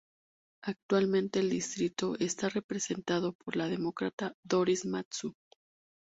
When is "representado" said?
2.49-3.33